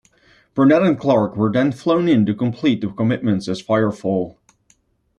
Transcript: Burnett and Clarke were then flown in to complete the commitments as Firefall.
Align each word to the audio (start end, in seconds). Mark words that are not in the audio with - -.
Burnett 0.55 0.81
and 0.81 0.99
Clarke 0.99 1.37
were 1.37 1.51
then 1.51 1.71
flown 1.71 2.09
in 2.09 2.25
to 2.25 2.33
complete 2.33 2.81
the 2.81 2.87
commitments 2.89 3.47
as 3.47 3.61
Firefall. 3.61 4.35